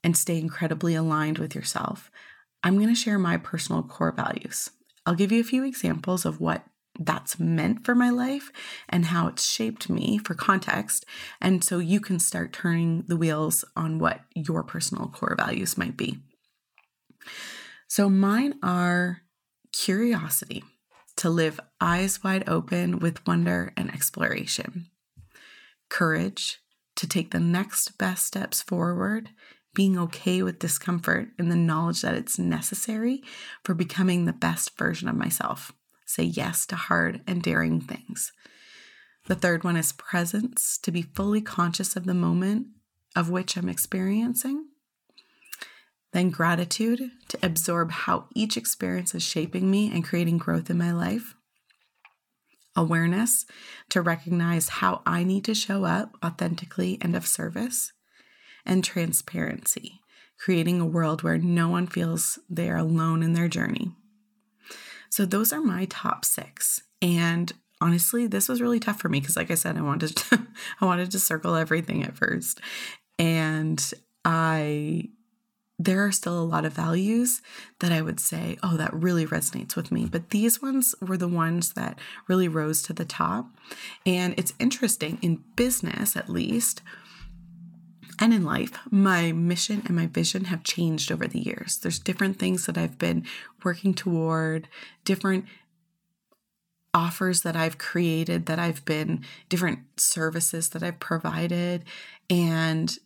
and 0.04 0.16
stay 0.16 0.38
incredibly 0.38 0.94
aligned 0.94 1.38
with 1.38 1.54
yourself, 1.54 2.10
I'm 2.62 2.76
going 2.76 2.88
to 2.88 2.94
share 2.94 3.18
my 3.18 3.38
personal 3.38 3.82
core 3.82 4.12
values. 4.12 4.70
I'll 5.04 5.14
give 5.14 5.32
you 5.32 5.40
a 5.40 5.44
few 5.44 5.64
examples 5.64 6.24
of 6.24 6.40
what 6.40 6.64
that's 6.98 7.38
meant 7.38 7.84
for 7.84 7.94
my 7.94 8.10
life 8.10 8.50
and 8.88 9.06
how 9.06 9.26
it's 9.28 9.48
shaped 9.48 9.88
me 9.88 10.18
for 10.18 10.34
context. 10.34 11.06
And 11.40 11.64
so 11.64 11.78
you 11.78 12.00
can 12.00 12.18
start 12.18 12.52
turning 12.52 13.04
the 13.08 13.16
wheels 13.16 13.64
on 13.76 13.98
what 13.98 14.20
your 14.34 14.62
personal 14.62 15.08
core 15.08 15.34
values 15.36 15.78
might 15.78 15.96
be. 15.96 16.18
So 17.88 18.08
mine 18.08 18.54
are 18.62 19.22
curiosity, 19.72 20.64
to 21.16 21.30
live 21.30 21.60
eyes 21.80 22.22
wide 22.24 22.48
open 22.48 22.98
with 22.98 23.26
wonder 23.26 23.72
and 23.76 23.92
exploration, 23.92 24.86
courage, 25.88 26.58
to 26.96 27.06
take 27.06 27.30
the 27.30 27.40
next 27.40 27.98
best 27.98 28.26
steps 28.26 28.62
forward 28.62 29.30
being 29.74 29.98
okay 29.98 30.42
with 30.42 30.58
discomfort 30.58 31.28
and 31.38 31.50
the 31.50 31.56
knowledge 31.56 32.02
that 32.02 32.14
it's 32.14 32.38
necessary 32.38 33.22
for 33.64 33.74
becoming 33.74 34.24
the 34.24 34.32
best 34.32 34.76
version 34.78 35.08
of 35.08 35.16
myself. 35.16 35.72
Say 36.12 36.24
yes 36.24 36.66
to 36.66 36.76
hard 36.76 37.22
and 37.26 37.42
daring 37.42 37.80
things. 37.80 38.32
The 39.28 39.34
third 39.34 39.64
one 39.64 39.78
is 39.78 39.92
presence, 39.92 40.76
to 40.82 40.90
be 40.90 41.00
fully 41.00 41.40
conscious 41.40 41.96
of 41.96 42.04
the 42.04 42.12
moment 42.12 42.66
of 43.16 43.30
which 43.30 43.56
I'm 43.56 43.70
experiencing. 43.70 44.66
Then 46.12 46.28
gratitude, 46.28 47.12
to 47.28 47.38
absorb 47.42 47.92
how 47.92 48.26
each 48.34 48.58
experience 48.58 49.14
is 49.14 49.22
shaping 49.22 49.70
me 49.70 49.90
and 49.90 50.04
creating 50.04 50.36
growth 50.36 50.68
in 50.68 50.76
my 50.76 50.92
life. 50.92 51.34
Awareness, 52.76 53.46
to 53.88 54.02
recognize 54.02 54.68
how 54.68 55.00
I 55.06 55.24
need 55.24 55.46
to 55.46 55.54
show 55.54 55.86
up 55.86 56.18
authentically 56.22 56.98
and 57.00 57.16
of 57.16 57.26
service 57.26 57.90
and 58.66 58.84
transparency, 58.84 60.02
creating 60.38 60.78
a 60.78 60.84
world 60.84 61.22
where 61.22 61.38
no 61.38 61.70
one 61.70 61.86
feels 61.86 62.38
they 62.50 62.68
are 62.68 62.76
alone 62.76 63.22
in 63.22 63.32
their 63.32 63.48
journey. 63.48 63.96
So, 65.12 65.26
those 65.26 65.52
are 65.52 65.60
my 65.60 65.84
top 65.90 66.24
six. 66.24 66.80
And 67.02 67.52
honestly, 67.82 68.26
this 68.26 68.48
was 68.48 68.62
really 68.62 68.80
tough 68.80 68.98
for 68.98 69.10
me 69.10 69.20
because, 69.20 69.36
like 69.36 69.50
I 69.50 69.56
said, 69.56 69.76
I 69.76 69.82
wanted 69.82 70.16
to, 70.16 70.46
I 70.80 70.86
wanted 70.86 71.10
to 71.10 71.18
circle 71.18 71.54
everything 71.54 72.02
at 72.02 72.16
first, 72.16 72.62
and 73.18 73.92
I 74.24 75.10
there 75.78 76.04
are 76.04 76.12
still 76.12 76.38
a 76.38 76.44
lot 76.44 76.64
of 76.64 76.72
values 76.72 77.42
that 77.80 77.92
I 77.92 78.02
would 78.02 78.20
say, 78.20 78.56
oh, 78.62 78.76
that 78.76 78.94
really 78.94 79.26
resonates 79.26 79.74
with 79.74 79.90
me. 79.90 80.06
But 80.06 80.30
these 80.30 80.62
ones 80.62 80.94
were 81.00 81.16
the 81.16 81.28
ones 81.28 81.72
that 81.72 81.98
really 82.28 82.46
rose 82.46 82.82
to 82.82 82.92
the 82.92 83.04
top. 83.04 83.46
And 84.06 84.32
it's 84.36 84.54
interesting 84.60 85.18
in 85.22 85.42
business, 85.56 86.16
at 86.16 86.28
least, 86.28 86.82
and 88.18 88.32
in 88.32 88.44
life, 88.44 88.78
my 88.90 89.32
mission 89.32 89.82
and 89.86 89.96
my 89.96 90.06
vision 90.06 90.46
have 90.46 90.64
changed 90.64 91.10
over 91.10 91.26
the 91.26 91.40
years. 91.40 91.78
There's 91.78 91.98
different 91.98 92.38
things 92.38 92.66
that 92.66 92.78
I've 92.78 92.98
been 92.98 93.24
working 93.64 93.94
toward, 93.94 94.68
different 95.04 95.46
offers 96.94 97.42
that 97.42 97.56
I've 97.56 97.78
created, 97.78 98.46
that 98.46 98.58
I've 98.58 98.84
been, 98.84 99.24
different 99.48 99.80
services 99.96 100.68
that 100.70 100.82
I've 100.82 101.00
provided. 101.00 101.84
And 102.28 102.96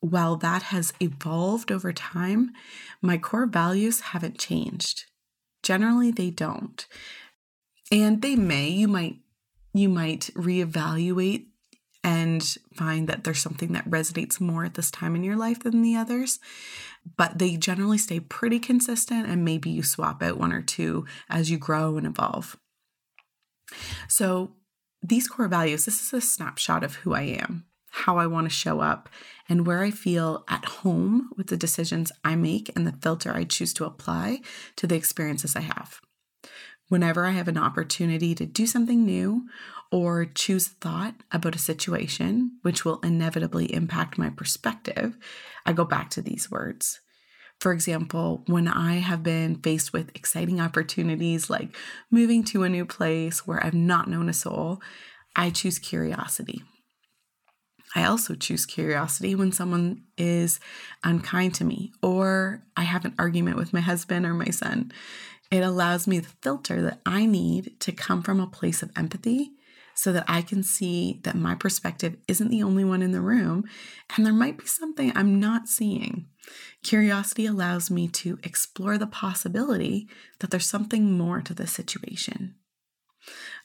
while 0.00 0.36
that 0.36 0.64
has 0.64 0.92
evolved 1.00 1.72
over 1.72 1.92
time, 1.92 2.52
my 3.02 3.18
core 3.18 3.46
values 3.46 4.00
haven't 4.00 4.38
changed. 4.38 5.04
Generally, 5.62 6.12
they 6.12 6.30
don't. 6.30 6.86
And 7.92 8.22
they 8.22 8.36
may, 8.36 8.68
you 8.68 8.88
might 8.88 9.16
you 9.72 9.88
might 9.88 10.30
reevaluate 10.34 11.46
and 12.02 12.42
find 12.74 13.08
that 13.08 13.24
there's 13.24 13.40
something 13.40 13.72
that 13.72 13.88
resonates 13.88 14.40
more 14.40 14.64
at 14.64 14.74
this 14.74 14.90
time 14.90 15.14
in 15.14 15.24
your 15.24 15.36
life 15.36 15.60
than 15.62 15.82
the 15.82 15.96
others. 15.96 16.38
But 17.16 17.38
they 17.38 17.56
generally 17.56 17.98
stay 17.98 18.20
pretty 18.20 18.58
consistent, 18.58 19.28
and 19.28 19.44
maybe 19.44 19.70
you 19.70 19.82
swap 19.82 20.22
out 20.22 20.38
one 20.38 20.52
or 20.52 20.62
two 20.62 21.06
as 21.28 21.50
you 21.50 21.58
grow 21.58 21.96
and 21.96 22.06
evolve. 22.06 22.58
So, 24.08 24.52
these 25.02 25.28
core 25.28 25.48
values 25.48 25.86
this 25.86 26.00
is 26.00 26.12
a 26.12 26.20
snapshot 26.20 26.84
of 26.84 26.96
who 26.96 27.14
I 27.14 27.22
am, 27.22 27.64
how 27.90 28.18
I 28.18 28.26
want 28.26 28.46
to 28.46 28.54
show 28.54 28.80
up, 28.80 29.08
and 29.48 29.66
where 29.66 29.82
I 29.82 29.90
feel 29.90 30.44
at 30.48 30.64
home 30.66 31.30
with 31.36 31.46
the 31.46 31.56
decisions 31.56 32.12
I 32.22 32.36
make 32.36 32.70
and 32.76 32.86
the 32.86 32.92
filter 33.00 33.32
I 33.32 33.44
choose 33.44 33.72
to 33.74 33.86
apply 33.86 34.40
to 34.76 34.86
the 34.86 34.96
experiences 34.96 35.56
I 35.56 35.60
have. 35.60 36.00
Whenever 36.90 37.24
I 37.24 37.30
have 37.30 37.46
an 37.46 37.56
opportunity 37.56 38.34
to 38.34 38.44
do 38.44 38.66
something 38.66 39.06
new 39.06 39.46
or 39.92 40.24
choose 40.24 40.66
a 40.66 40.70
thought 40.70 41.14
about 41.30 41.54
a 41.54 41.58
situation, 41.58 42.58
which 42.62 42.84
will 42.84 42.98
inevitably 43.04 43.72
impact 43.72 44.18
my 44.18 44.28
perspective, 44.28 45.16
I 45.64 45.72
go 45.72 45.84
back 45.84 46.10
to 46.10 46.20
these 46.20 46.50
words. 46.50 47.00
For 47.60 47.72
example, 47.72 48.42
when 48.48 48.66
I 48.66 48.94
have 48.94 49.22
been 49.22 49.54
faced 49.54 49.92
with 49.92 50.10
exciting 50.16 50.60
opportunities 50.60 51.48
like 51.48 51.76
moving 52.10 52.42
to 52.44 52.64
a 52.64 52.68
new 52.68 52.84
place 52.84 53.46
where 53.46 53.64
I've 53.64 53.72
not 53.72 54.08
known 54.08 54.28
a 54.28 54.32
soul, 54.32 54.82
I 55.36 55.50
choose 55.50 55.78
curiosity. 55.78 56.64
I 57.94 58.04
also 58.04 58.34
choose 58.34 58.66
curiosity 58.66 59.36
when 59.36 59.52
someone 59.52 60.02
is 60.18 60.58
unkind 61.04 61.54
to 61.56 61.64
me 61.64 61.92
or 62.02 62.64
I 62.76 62.82
have 62.82 63.04
an 63.04 63.14
argument 63.16 63.58
with 63.58 63.72
my 63.72 63.80
husband 63.80 64.26
or 64.26 64.34
my 64.34 64.50
son. 64.50 64.92
It 65.50 65.60
allows 65.60 66.06
me 66.06 66.20
the 66.20 66.28
filter 66.42 66.80
that 66.82 67.00
I 67.04 67.26
need 67.26 67.80
to 67.80 67.92
come 67.92 68.22
from 68.22 68.40
a 68.40 68.46
place 68.46 68.82
of 68.82 68.92
empathy 68.96 69.52
so 69.94 70.12
that 70.12 70.24
I 70.28 70.42
can 70.42 70.62
see 70.62 71.20
that 71.24 71.34
my 71.34 71.54
perspective 71.54 72.16
isn't 72.28 72.48
the 72.48 72.62
only 72.62 72.84
one 72.84 73.02
in 73.02 73.12
the 73.12 73.20
room 73.20 73.64
and 74.16 74.24
there 74.24 74.32
might 74.32 74.58
be 74.58 74.66
something 74.66 75.12
I'm 75.14 75.40
not 75.40 75.68
seeing. 75.68 76.26
Curiosity 76.82 77.46
allows 77.46 77.90
me 77.90 78.08
to 78.08 78.38
explore 78.42 78.96
the 78.96 79.06
possibility 79.06 80.08
that 80.38 80.50
there's 80.50 80.66
something 80.66 81.18
more 81.18 81.42
to 81.42 81.52
the 81.52 81.66
situation. 81.66 82.54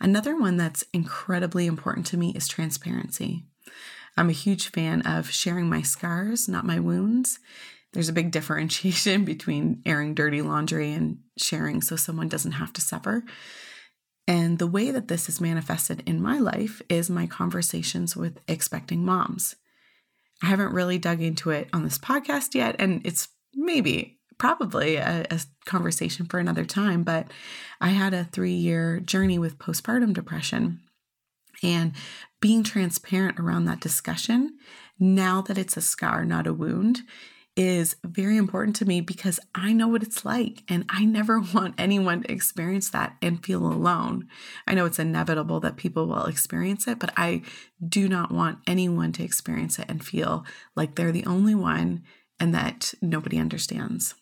Another 0.02 0.36
one 0.36 0.58
that's 0.58 0.84
incredibly 0.92 1.68
important 1.68 2.06
to 2.08 2.18
me 2.18 2.32
is 2.36 2.48
transparency. 2.48 3.46
I'm 4.18 4.30
a 4.30 4.34
huge 4.34 4.70
fan 4.70 5.02
of 5.02 5.32
sharing 5.32 5.70
my 5.70 5.82
scars, 5.82 6.48
not 6.48 6.66
my 6.66 6.80
wounds. 6.80 7.40
There's 7.96 8.10
a 8.10 8.14
big 8.14 8.30
differentiation 8.30 9.26
between 9.26 9.82
airing 9.86 10.14
dirty 10.14 10.42
laundry 10.44 10.92
and 10.92 11.20
sharing 11.38 11.82
so 11.82 11.96
someone 11.96 12.28
doesn't 12.30 12.52
have 12.52 12.74
to 12.74 12.82
suffer. 12.82 13.24
And 14.28 14.60
the 14.60 14.68
way 14.68 14.92
that 14.92 15.08
this 15.08 15.30
is 15.30 15.40
manifested 15.40 16.04
in 16.06 16.22
my 16.22 16.40
life 16.40 16.82
is 16.90 17.10
my 17.10 17.26
conversations 17.26 18.16
with 18.16 18.40
expecting 18.48 19.06
moms. 19.06 19.56
I 20.44 20.48
haven't 20.48 20.74
really 20.74 20.98
dug 20.98 21.22
into 21.22 21.52
it 21.52 21.70
on 21.72 21.84
this 21.84 21.98
podcast 21.98 22.54
yet, 22.54 22.76
and 22.80 23.06
it's 23.06 23.30
maybe 23.54 24.20
probably 24.38 24.98
a, 24.98 25.26
a 25.32 25.40
conversation 25.66 26.26
for 26.26 26.40
another 26.40 26.66
time, 26.66 27.04
but 27.04 27.32
I 27.80 27.90
had 27.90 28.14
a 28.14 28.26
three 28.26 28.52
year 28.52 29.00
journey 29.00 29.40
with 29.40 29.58
postpartum 29.58 30.14
depression. 30.14 30.82
And 31.64 31.94
being 32.42 32.64
transparent 32.64 33.40
around 33.40 33.64
that 33.66 33.80
discussion, 33.80 34.58
now 35.00 35.42
that 35.44 35.58
it's 35.58 35.78
a 35.78 35.82
scar, 35.82 36.26
not 36.26 36.48
a 36.48 36.54
wound, 36.54 37.02
is 37.56 37.96
very 38.04 38.36
important 38.36 38.76
to 38.76 38.86
me 38.86 39.00
because 39.00 39.40
I 39.54 39.72
know 39.72 39.88
what 39.88 40.04
it's 40.04 40.26
like 40.26 40.64
and 40.68 40.86
I 40.90 41.06
never 41.06 41.40
want 41.54 41.76
anyone 41.78 42.24
to 42.24 42.32
experience 42.32 42.90
that 42.90 43.16
and 43.22 43.44
feel 43.44 43.66
alone. 43.66 44.28
I 44.68 44.74
know 44.74 44.86
it's 44.86 45.00
inevitable 45.00 45.60
that 45.62 45.78
people 45.78 46.08
will 46.08 46.26
experience 46.26 46.88
it, 46.88 47.00
but 47.00 47.14
I 47.16 47.44
do 47.88 48.10
not 48.10 48.32
want 48.32 48.60
anyone 48.68 49.12
to 49.14 49.24
experience 49.24 49.80
it 49.80 49.86
and 49.88 50.06
feel 50.06 50.46
like 50.76 50.96
they're 50.96 51.12
the 51.12 51.26
only 51.26 51.56
one 51.56 52.04
and 52.40 52.54
that 52.54 52.94
nobody 53.02 53.40
understands. 53.40 54.16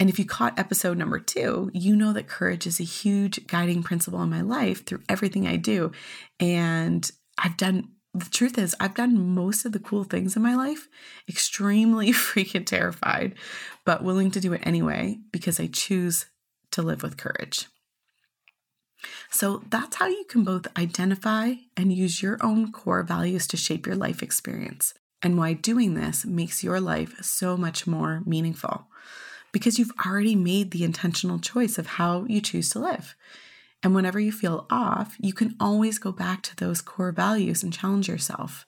And 0.00 0.10
if 0.10 0.18
you 0.18 0.24
caught 0.24 0.58
episode 0.58 0.98
number 0.98 1.20
two, 1.20 1.70
you 1.72 1.94
know 1.94 2.12
that 2.12 2.26
courage 2.26 2.66
is 2.66 2.80
a 2.80 2.84
huge 2.84 3.46
guiding 3.46 3.82
principle 3.82 4.22
in 4.22 4.30
my 4.30 4.40
life 4.40 4.84
through 4.84 5.02
everything 5.08 5.46
I 5.46 5.56
do. 5.56 5.92
And 6.40 7.08
I've 7.38 7.56
done 7.56 7.90
the 8.14 8.30
truth 8.30 8.58
is, 8.58 8.76
I've 8.78 8.94
done 8.94 9.34
most 9.34 9.64
of 9.64 9.72
the 9.72 9.80
cool 9.80 10.04
things 10.04 10.36
in 10.36 10.42
my 10.42 10.54
life 10.54 10.88
extremely 11.28 12.08
freaking 12.12 12.64
terrified, 12.64 13.34
but 13.84 14.04
willing 14.04 14.30
to 14.30 14.40
do 14.40 14.52
it 14.52 14.62
anyway 14.64 15.18
because 15.32 15.58
I 15.58 15.66
choose 15.66 16.26
to 16.70 16.82
live 16.82 17.02
with 17.02 17.16
courage. 17.16 17.66
So 19.30 19.62
that's 19.68 19.96
how 19.96 20.06
you 20.06 20.24
can 20.28 20.44
both 20.44 20.66
identify 20.78 21.54
and 21.76 21.92
use 21.92 22.22
your 22.22 22.38
own 22.40 22.72
core 22.72 23.02
values 23.02 23.46
to 23.48 23.56
shape 23.56 23.86
your 23.86 23.96
life 23.96 24.22
experience, 24.22 24.94
and 25.22 25.36
why 25.36 25.52
doing 25.52 25.94
this 25.94 26.24
makes 26.24 26.64
your 26.64 26.80
life 26.80 27.20
so 27.20 27.56
much 27.56 27.86
more 27.86 28.22
meaningful. 28.24 28.86
Because 29.52 29.78
you've 29.78 29.92
already 30.06 30.34
made 30.34 30.70
the 30.70 30.84
intentional 30.84 31.38
choice 31.38 31.78
of 31.78 31.86
how 31.86 32.24
you 32.28 32.40
choose 32.40 32.70
to 32.70 32.78
live. 32.78 33.14
And 33.84 33.94
whenever 33.94 34.18
you 34.18 34.32
feel 34.32 34.66
off, 34.70 35.14
you 35.20 35.34
can 35.34 35.54
always 35.60 35.98
go 35.98 36.10
back 36.10 36.40
to 36.44 36.56
those 36.56 36.80
core 36.80 37.12
values 37.12 37.62
and 37.62 37.70
challenge 37.70 38.08
yourself. 38.08 38.66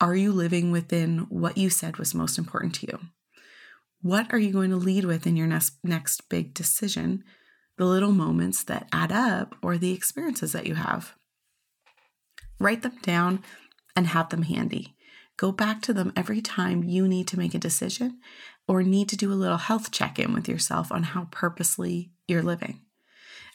Are 0.00 0.16
you 0.16 0.32
living 0.32 0.70
within 0.70 1.26
what 1.28 1.58
you 1.58 1.68
said 1.68 1.98
was 1.98 2.14
most 2.14 2.38
important 2.38 2.74
to 2.76 2.86
you? 2.86 2.98
What 4.00 4.32
are 4.32 4.38
you 4.38 4.50
going 4.50 4.70
to 4.70 4.76
lead 4.76 5.04
with 5.04 5.26
in 5.26 5.36
your 5.36 5.46
next, 5.46 5.74
next 5.84 6.30
big 6.30 6.54
decision? 6.54 7.24
The 7.76 7.84
little 7.84 8.12
moments 8.12 8.64
that 8.64 8.88
add 8.90 9.12
up 9.12 9.54
or 9.60 9.76
the 9.76 9.92
experiences 9.92 10.52
that 10.52 10.66
you 10.66 10.76
have. 10.76 11.14
Write 12.58 12.82
them 12.82 12.96
down 13.02 13.44
and 13.94 14.06
have 14.06 14.30
them 14.30 14.42
handy. 14.42 14.96
Go 15.36 15.52
back 15.52 15.82
to 15.82 15.92
them 15.92 16.12
every 16.16 16.40
time 16.40 16.82
you 16.82 17.06
need 17.06 17.28
to 17.28 17.38
make 17.38 17.54
a 17.54 17.58
decision 17.58 18.18
or 18.66 18.82
need 18.82 19.10
to 19.10 19.16
do 19.16 19.30
a 19.30 19.34
little 19.34 19.58
health 19.58 19.90
check 19.90 20.18
in 20.18 20.32
with 20.32 20.48
yourself 20.48 20.90
on 20.90 21.02
how 21.02 21.28
purposely 21.30 22.12
you're 22.26 22.42
living. 22.42 22.80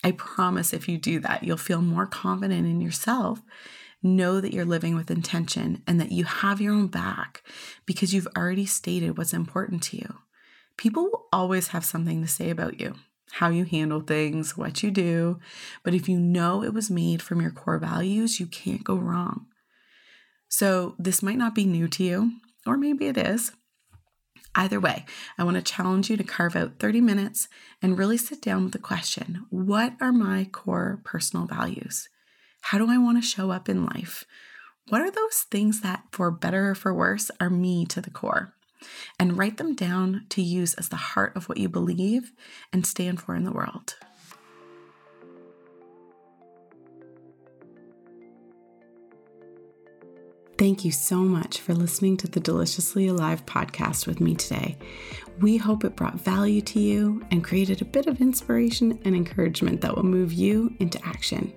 I 0.04 0.12
promise 0.12 0.74
if 0.74 0.90
you 0.90 0.98
do 0.98 1.20
that, 1.20 1.44
you'll 1.44 1.58
feel 1.58 1.82
more 1.82 2.06
confident 2.06 2.68
in 2.68 2.82
yourself. 2.82 3.42
Know 4.02 4.42
that 4.42 4.54
you're 4.54 4.66
living 4.66 4.96
with 4.96 5.10
intention 5.10 5.82
and 5.88 6.00
that 6.02 6.12
you 6.12 6.26
have 6.26 6.60
your 6.60 6.74
own 6.74 6.88
back 6.88 7.42
because 7.86 8.14
you've 8.14 8.28
already 8.36 8.66
stated 8.66 9.18
what's 9.18 9.34
important 9.34 9.82
to 9.84 9.98
you. 9.98 10.16
People 10.78 11.04
will 11.04 11.26
always 11.32 11.70
have 11.70 11.86
something 11.86 12.22
to 12.22 12.28
say 12.28 12.50
about 12.50 12.80
you, 12.80 12.96
how 13.32 13.50
you 13.50 13.64
handle 13.64 14.02
things, 14.02 14.58
what 14.58 14.84
you 14.84 14.92
do. 14.92 15.40
But 15.84 15.94
if 15.94 16.10
you 16.10 16.20
know 16.20 16.64
it 16.64 16.74
was 16.74 16.90
made 16.90 17.22
from 17.22 17.40
your 17.40 17.52
core 17.52 17.78
values, 17.78 18.40
you 18.40 18.48
can't 18.48 18.84
go 18.84 18.96
wrong. 18.96 19.46
So, 20.50 20.96
this 21.00 21.24
might 21.24 21.38
not 21.38 21.56
be 21.56 21.66
new 21.66 21.88
to 21.88 22.04
you, 22.04 22.34
or 22.68 22.78
maybe 22.78 23.08
it 23.08 23.18
is. 23.18 23.54
Either 24.56 24.80
way, 24.80 25.06
I 25.38 25.44
want 25.44 25.56
to 25.58 25.64
challenge 25.64 26.10
you 26.10 26.18
to 26.18 26.24
carve 26.24 26.56
out 26.56 26.80
30 26.80 27.02
minutes 27.02 27.48
and 27.82 27.98
really 27.98 28.18
sit 28.18 28.42
down 28.42 28.64
with 28.64 28.74
the 28.74 28.80
question 28.80 29.46
What 29.50 29.94
are 30.00 30.12
my 30.12 30.48
core 30.52 31.00
personal 31.04 31.46
values? 31.46 32.10
How 32.62 32.78
do 32.78 32.90
I 32.90 32.98
want 32.98 33.22
to 33.22 33.28
show 33.28 33.52
up 33.52 33.68
in 33.68 33.86
life? 33.86 34.26
What 34.90 35.02
are 35.02 35.12
those 35.12 35.46
things 35.50 35.82
that, 35.82 36.04
for 36.12 36.30
better 36.30 36.72
or 36.72 36.76
for 36.76 36.94
worse, 36.94 37.32
are 37.40 37.50
me 37.50 37.86
to 37.88 38.02
the 38.02 38.10
core? 38.10 38.54
And 39.18 39.38
write 39.38 39.58
them 39.58 39.76
down 39.76 40.26
to 40.30 40.42
use 40.42 40.74
as 40.76 40.90
the 40.90 40.98
heart 40.98 41.36
of 41.36 41.48
what 41.48 41.58
you 41.58 41.70
believe 41.70 42.32
and 42.72 42.86
stand 42.86 43.22
for 43.22 43.34
in 43.36 43.46
the 43.46 43.52
world. 43.52 43.96
Thank 50.56 50.86
you 50.86 50.92
so 50.92 51.18
much 51.18 51.60
for 51.60 51.74
listening 51.74 52.16
to 52.18 52.28
the 52.28 52.40
Deliciously 52.40 53.08
Alive 53.08 53.44
podcast 53.48 54.06
with 54.06 54.22
me 54.22 54.36
today. 54.36 54.78
We 55.42 55.58
hope 55.58 55.84
it 55.84 55.96
brought 55.96 56.20
value 56.20 56.62
to 56.62 56.80
you 56.80 57.26
and 57.32 57.44
created 57.44 57.82
a 57.82 57.86
bit 57.86 58.06
of 58.06 58.22
inspiration 58.22 59.00
and 59.04 59.16
encouragement 59.16 59.82
that 59.82 59.96
will 59.96 60.04
move 60.04 60.32
you 60.32 60.76
into 60.80 61.04
action. 61.04 61.52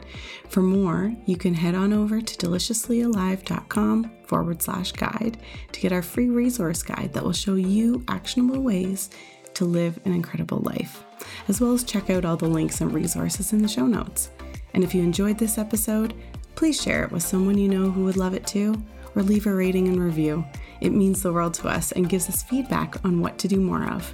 For 0.49 0.63
more, 0.63 1.15
you 1.27 1.37
can 1.37 1.53
head 1.53 1.75
on 1.75 1.93
over 1.93 2.23
to 2.23 2.47
deliciouslyalive.com 2.47 4.13
forward 4.25 4.63
slash 4.63 4.93
guide 4.93 5.39
to 5.73 5.81
get 5.81 5.93
our 5.93 6.03
free 6.03 6.31
resource 6.31 6.83
guide 6.83 7.13
that 7.13 7.23
will 7.23 7.35
show 7.35 7.57
you 7.57 8.03
actionable 8.09 8.63
ways 8.63 9.11
to 9.55 9.67
live 9.67 10.01
an 10.07 10.13
incredible 10.13 10.61
life, 10.61 11.05
as 11.49 11.61
well 11.61 11.75
as 11.75 11.85
check 11.85 12.09
out 12.09 12.25
all 12.25 12.39
the 12.39 12.49
links 12.49 12.81
and 12.81 12.95
resources 12.95 13.53
in 13.53 13.61
the 13.61 13.69
show 13.69 13.87
notes. 13.87 14.31
And 14.73 14.83
if 14.83 14.95
you 14.95 15.03
enjoyed 15.03 15.37
this 15.37 15.59
episode, 15.59 16.15
please 16.57 16.81
share 16.81 17.05
it 17.05 17.13
with 17.13 17.23
someone 17.23 17.59
you 17.59 17.69
know 17.69 17.91
who 17.91 18.05
would 18.05 18.17
love 18.17 18.35
it 18.35 18.47
too, 18.47 18.75
or 19.15 19.23
leave 19.23 19.47
a 19.47 19.55
rating 19.55 19.89
and 19.89 20.03
review. 20.03 20.45
It 20.81 20.91
means 20.91 21.23
the 21.23 21.33
world 21.33 21.55
to 21.55 21.69
us 21.69 21.93
and 21.93 22.09
gives 22.09 22.29
us 22.29 22.43
feedback 22.43 23.05
on 23.05 23.21
what 23.21 23.39
to 23.39 23.49
do 23.49 23.61
more 23.61 23.85
of. 23.85 24.13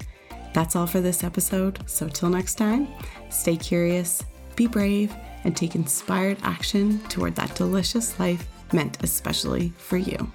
That's 0.52 0.76
all 0.76 0.86
for 0.86 1.00
this 1.00 1.24
episode, 1.24 1.78
so 1.88 2.08
till 2.08 2.28
next 2.28 2.56
time, 2.56 2.88
stay 3.30 3.56
curious, 3.56 4.22
be 4.54 4.66
brave, 4.66 5.14
and 5.44 5.56
take 5.56 5.74
inspired 5.74 6.38
action 6.42 6.98
toward 7.08 7.34
that 7.36 7.54
delicious 7.54 8.18
life 8.20 8.46
meant 8.72 9.02
especially 9.02 9.72
for 9.78 9.96
you. 9.96 10.30